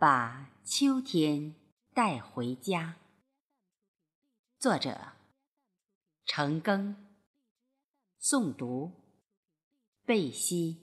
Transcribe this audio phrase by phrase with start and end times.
[0.00, 1.54] 把秋天
[1.92, 2.96] 带回家。
[4.58, 4.98] 作者：
[6.24, 6.94] 程庚。
[8.18, 8.92] 诵读：
[10.06, 10.78] 贝西。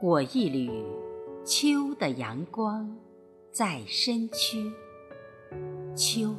[0.00, 0.68] 裹一缕
[1.44, 2.98] 秋的阳光
[3.52, 4.72] 在身躯，
[5.96, 6.34] 秋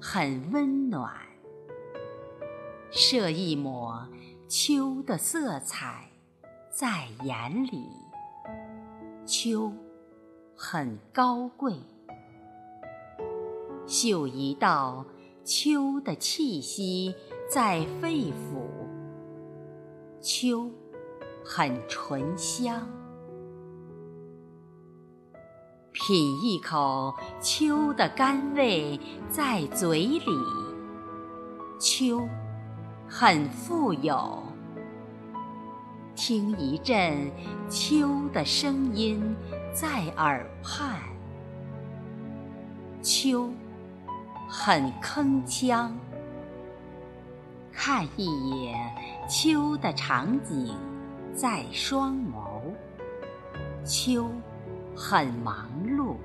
[0.00, 1.14] 很温暖。
[2.90, 4.08] 射一抹
[4.46, 6.10] 秋的色彩
[6.70, 7.88] 在眼里，
[9.24, 9.72] 秋
[10.54, 11.74] 很高贵。
[13.86, 15.06] 嗅一道
[15.44, 17.14] 秋的气息
[17.50, 18.68] 在肺腑，
[20.20, 20.70] 秋
[21.42, 22.86] 很醇香。
[25.92, 29.00] 品一口秋的甘味
[29.30, 30.22] 在嘴里，
[31.78, 32.20] 秋。
[33.06, 34.42] 很富有，
[36.16, 37.30] 听一阵
[37.68, 39.36] 秋的声音
[39.72, 40.98] 在耳畔。
[43.02, 43.50] 秋
[44.48, 45.90] 很铿锵，
[47.70, 48.74] 看一眼
[49.28, 50.74] 秋的场景
[51.34, 52.74] 在双眸。
[53.84, 54.30] 秋
[54.96, 56.16] 很忙碌，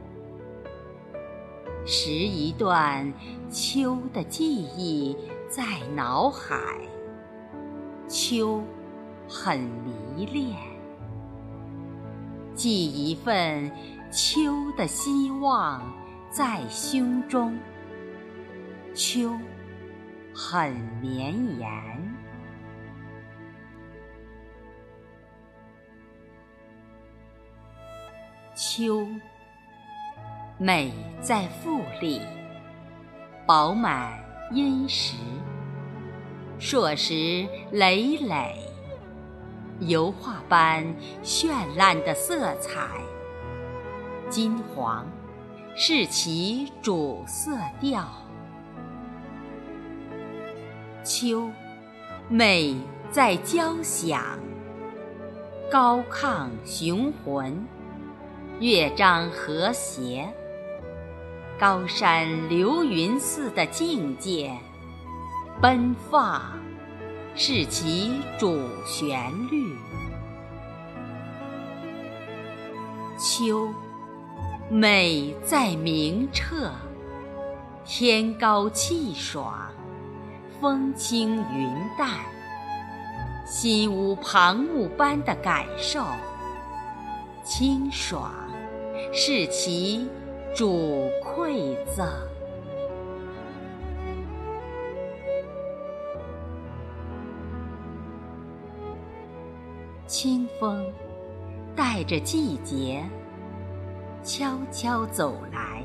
[1.85, 3.13] 拾一段
[3.51, 5.15] 秋的记忆。
[5.49, 5.63] 在
[5.95, 6.55] 脑海，
[8.07, 8.63] 秋
[9.27, 10.55] 很迷恋；
[12.53, 13.71] 寄一份
[14.11, 15.81] 秋的希望
[16.29, 17.57] 在胸中，
[18.93, 19.35] 秋
[20.35, 21.67] 很绵延。
[28.53, 29.07] 秋
[30.59, 32.21] 美在富丽，
[33.47, 34.28] 饱满。
[34.51, 35.15] 殷实，
[36.57, 38.55] 硕石累累，
[39.81, 40.83] 油画般
[41.23, 42.81] 绚烂的色彩。
[44.27, 45.05] 金黄
[45.75, 48.07] 是其主色调。
[51.03, 51.47] 秋
[52.27, 52.75] 美
[53.11, 54.39] 在交响，
[55.69, 57.67] 高亢雄浑，
[58.59, 60.27] 乐章和谐。
[61.59, 64.49] 高山流云似的境界，
[65.61, 66.41] 奔放
[67.35, 69.75] 是其主旋律。
[73.17, 73.67] 秋
[74.69, 76.71] 美在明澈，
[77.83, 79.69] 天高气爽，
[80.61, 82.09] 风轻云淡，
[83.45, 86.05] 心无旁骛般的感受。
[87.43, 88.31] 清爽
[89.11, 90.07] 是其。
[90.55, 92.07] 主馈赠，
[100.07, 100.91] 清风
[101.75, 103.03] 带着季节
[104.23, 105.83] 悄悄走来，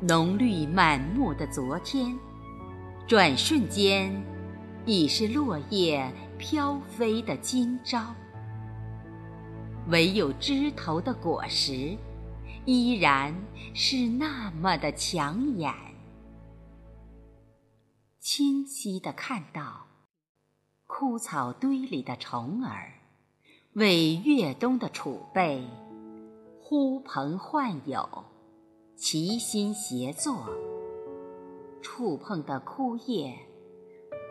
[0.00, 2.12] 浓绿满目的昨天，
[3.06, 4.12] 转瞬间
[4.84, 8.12] 已是落叶飘飞的今朝，
[9.88, 11.96] 唯有枝头的果实。
[12.66, 13.34] 依然
[13.74, 15.70] 是那么的抢眼，
[18.18, 19.86] 清晰的看到
[20.86, 22.90] 枯草堆里的虫儿
[23.74, 25.62] 为越冬的储备
[26.58, 28.08] 呼朋唤友，
[28.96, 30.48] 齐心协作，
[31.82, 33.36] 触碰的枯叶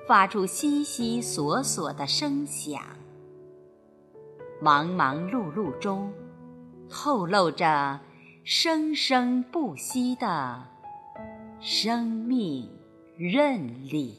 [0.07, 2.81] 发出悉悉索索的声响，
[4.59, 6.11] 忙忙碌碌中
[6.89, 7.99] 透露着。
[8.45, 10.67] 生生不息的
[11.61, 12.69] 生命
[13.15, 14.17] 韧力。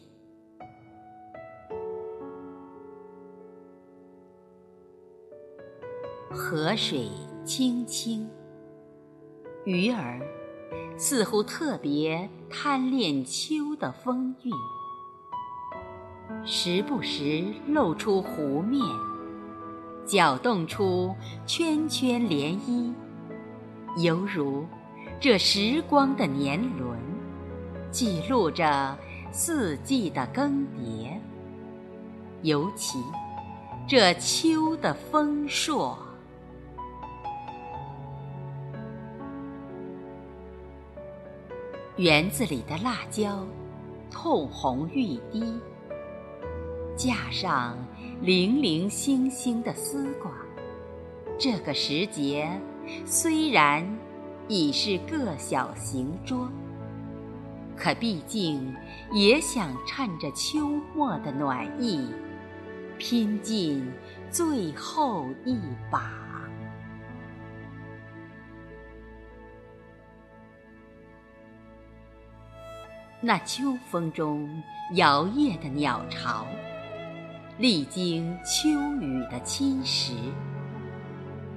[6.31, 7.11] 河水
[7.45, 8.27] 清清，
[9.67, 10.19] 鱼儿
[10.97, 14.53] 似乎特别贪恋秋的风韵，
[16.47, 18.81] 时不时露出湖面，
[20.07, 21.15] 搅动出
[21.47, 22.95] 圈圈涟漪。
[23.97, 24.67] 犹如
[25.21, 26.99] 这时光的年轮，
[27.93, 28.99] 记录着
[29.31, 31.13] 四季的更迭。
[32.43, 32.99] 尤其
[33.87, 35.97] 这秋的丰硕，
[41.97, 43.47] 园子里的辣椒
[44.11, 45.61] 透红欲滴，
[46.97, 47.79] 架上
[48.21, 50.33] 零零星星的丝瓜。
[51.39, 52.51] 这个时节。
[53.05, 53.87] 虽然
[54.49, 56.51] 已是个小行桌，
[57.77, 58.75] 可毕竟
[59.13, 62.09] 也想趁着秋末的暖意，
[62.99, 63.91] 拼尽
[64.31, 65.59] 最后一
[65.91, 66.11] 把。
[73.27, 74.63] 那秋风中
[74.97, 76.47] 摇曳的鸟巢，
[77.57, 78.69] 历经秋
[79.01, 80.13] 雨的侵蚀，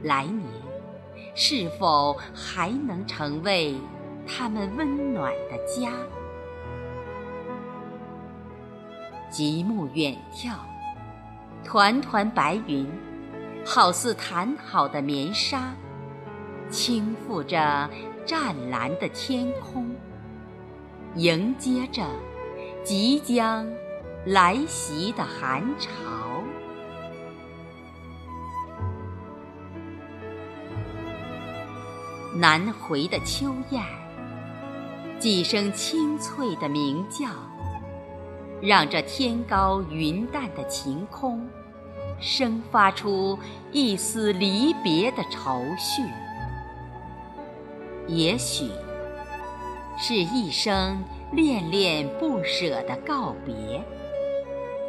[0.04, 0.46] 来年
[1.40, 3.76] 是否还能成为
[4.26, 5.92] 他们温暖的家？
[9.30, 10.56] 极目远眺，
[11.64, 12.90] 团团白云，
[13.64, 15.76] 好似弹好的棉纱，
[16.72, 17.88] 轻覆着
[18.26, 19.96] 湛蓝的天空，
[21.14, 22.04] 迎接着
[22.84, 23.68] 即将
[24.26, 25.92] 来袭的寒潮。
[32.40, 33.82] 南回的秋雁，
[35.18, 37.26] 几声清脆的鸣叫。
[38.62, 41.50] 让这天高云淡的晴空，
[42.20, 43.40] 生发出
[43.72, 46.04] 一丝离别的愁绪。
[48.06, 48.70] 也许
[49.98, 53.84] 是一声恋恋不舍的告别，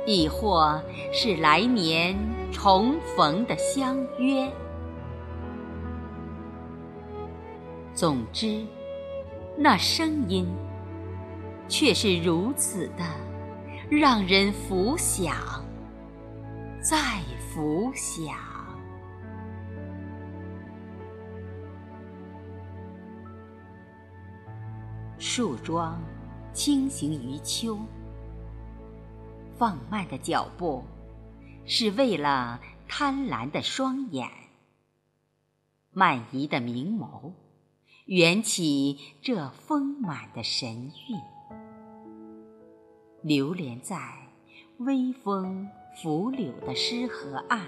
[0.06, 0.82] 亦或
[1.14, 2.14] 是来年
[2.52, 4.46] 重逢的相约。
[7.98, 8.64] 总之，
[9.56, 10.46] 那声音
[11.68, 13.04] 却是如此的。
[13.90, 15.34] 让人浮想，
[16.80, 16.96] 再
[17.50, 18.36] 浮想。
[25.18, 26.00] 树桩
[26.52, 27.80] 轻行于秋，
[29.56, 30.84] 放慢的脚步，
[31.66, 34.28] 是为了贪婪的双眼；
[35.90, 37.32] 慢移的明眸，
[38.08, 41.20] 缘起这丰满的神韵。
[43.20, 43.98] 流连在
[44.78, 47.60] 微风拂柳的诗河岸，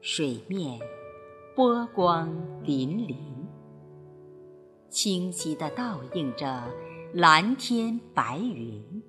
[0.00, 0.78] 水面
[1.56, 2.30] 波光
[2.62, 3.16] 粼粼，
[4.88, 6.72] 清晰地倒映着
[7.12, 9.02] 蓝天白云。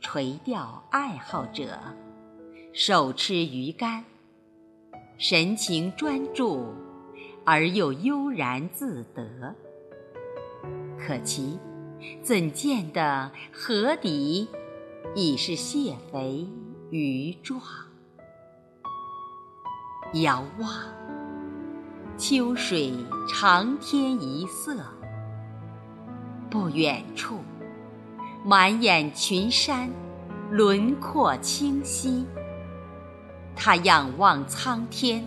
[0.00, 1.78] 垂钓爱好者
[2.72, 4.02] 手持鱼竿，
[5.18, 6.72] 神情专注
[7.46, 9.54] 而又悠然自得，
[10.98, 11.58] 可其。
[12.22, 14.48] 怎见得河底
[15.14, 16.46] 已是蟹肥
[16.90, 17.60] 鱼壮？
[20.14, 20.70] 遥望，
[22.18, 22.92] 秋水
[23.28, 24.76] 长天一色。
[26.50, 27.38] 不远处，
[28.44, 29.88] 满眼群山，
[30.50, 32.26] 轮廓清晰。
[33.54, 35.26] 他仰望苍天，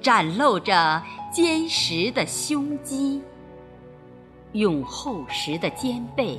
[0.00, 1.02] 展露着
[1.32, 3.22] 坚实的胸肌。
[4.52, 6.38] 用厚实的肩背，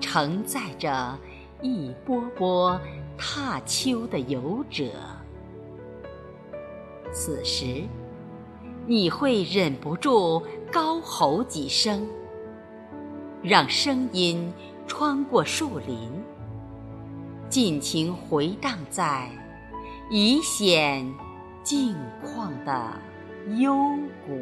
[0.00, 1.18] 承载着
[1.62, 2.78] 一波波
[3.16, 4.84] 踏秋的游者。
[7.10, 7.84] 此时，
[8.86, 12.06] 你会忍不住高吼几声，
[13.42, 14.52] 让声音
[14.86, 15.96] 穿过树林，
[17.48, 19.30] 尽情回荡在
[20.10, 21.10] 已显
[21.68, 22.92] 境况的
[23.58, 23.74] 幽
[24.26, 24.40] 谷。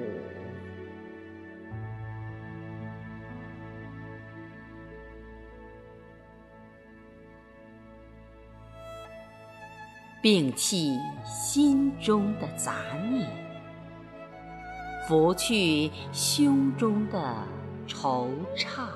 [10.22, 12.74] 摒弃心中的杂
[13.10, 13.28] 念，
[15.08, 17.34] 拂去胸中的
[17.88, 18.86] 惆怅。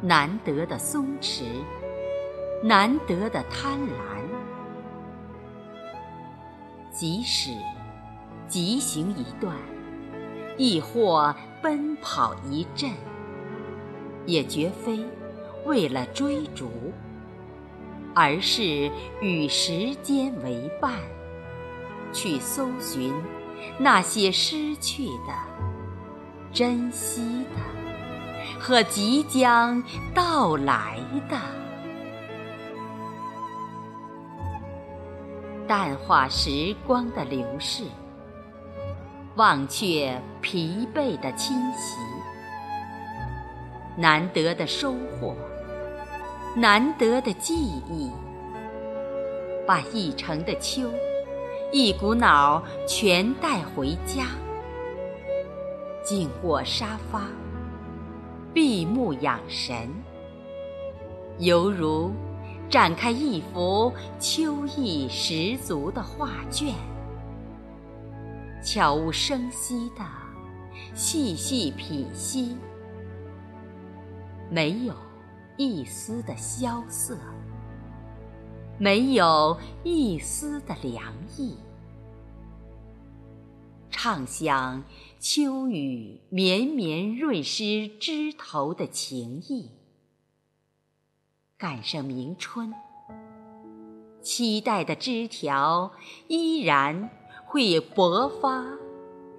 [0.00, 1.42] 难得的松弛，
[2.62, 4.19] 难得的贪婪。
[6.92, 7.50] 即使
[8.48, 9.56] 疾行一段，
[10.56, 12.90] 亦或奔跑一阵，
[14.26, 15.04] 也绝非
[15.64, 16.70] 为了追逐。
[18.12, 18.90] 而是
[19.22, 20.94] 与时间为伴，
[22.12, 23.14] 去搜寻
[23.78, 25.32] 那些失去的、
[26.52, 29.80] 珍惜的和即将
[30.12, 31.38] 到来的，
[35.70, 37.84] 淡化时光的流逝，
[39.36, 41.96] 忘却疲惫的侵袭，
[43.96, 45.36] 难得的收获。
[46.56, 47.54] 难得的记
[47.88, 48.10] 忆，
[49.64, 50.90] 把一城的秋，
[51.70, 54.26] 一股脑全带回家。
[56.02, 57.28] 静卧沙发，
[58.52, 59.88] 闭目养神，
[61.38, 62.10] 犹如
[62.70, 66.72] 展开一幅秋意十足的画卷，
[68.62, 70.06] 悄无声息的
[70.94, 72.56] 细细品析，
[74.48, 74.94] 没有。
[75.56, 77.18] 一丝的萧瑟，
[78.78, 81.54] 没有一丝的凉意。
[83.90, 84.82] 畅想
[85.18, 89.68] 秋雨绵绵润湿枝头的情意，
[91.60, 92.72] 赶上明春，
[94.22, 95.92] 期待的枝条
[96.26, 97.10] 依然
[97.44, 98.64] 会勃发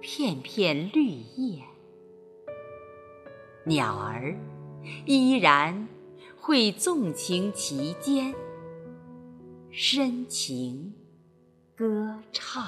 [0.00, 1.64] 片片绿叶，
[3.64, 4.36] 鸟儿
[5.04, 5.88] 依然
[6.40, 8.32] 会纵情其间，
[9.72, 10.94] 深情
[11.74, 12.64] 歌唱。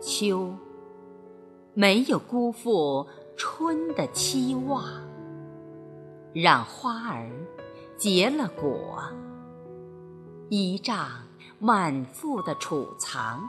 [0.00, 0.56] 秋，
[1.74, 4.84] 没有辜负春的期望，
[6.34, 7.30] 让花儿
[7.96, 9.02] 结了果，
[10.50, 11.08] 依仗
[11.58, 13.48] 满腹的储藏，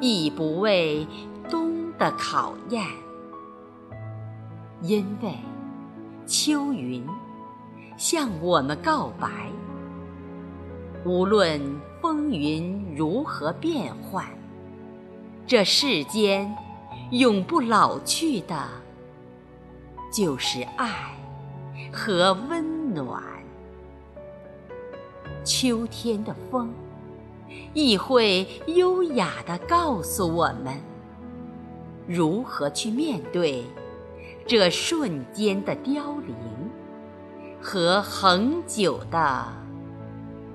[0.00, 1.06] 亦不畏
[1.48, 2.84] 冬的考验，
[4.82, 5.32] 因为
[6.26, 7.02] 秋云
[7.96, 9.50] 向我们告白：
[11.06, 11.58] 无论
[12.02, 14.26] 风云如何变幻。
[15.46, 16.54] 这世间
[17.10, 18.68] 永不老去的，
[20.12, 21.16] 就是爱
[21.92, 23.22] 和温暖。
[25.42, 26.70] 秋天的风
[27.72, 30.78] 亦会优雅地告诉我们，
[32.06, 33.64] 如何去面对
[34.46, 36.36] 这瞬间的凋零
[37.62, 39.46] 和恒久的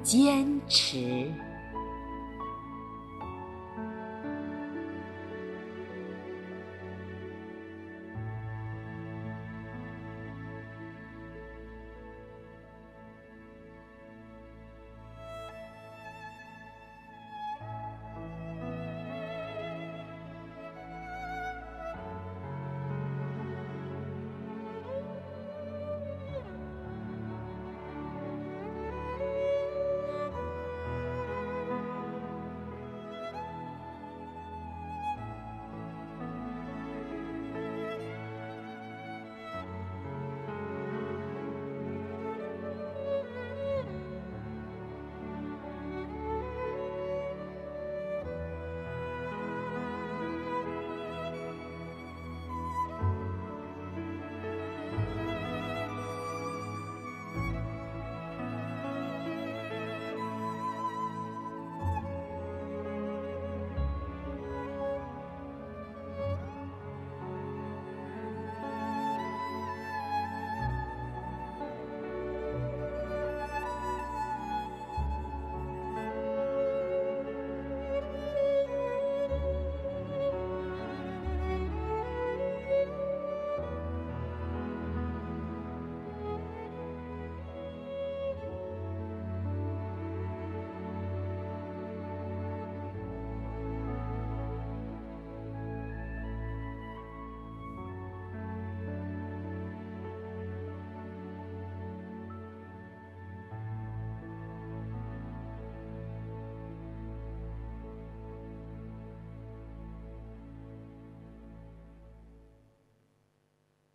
[0.04, 1.32] 坚持。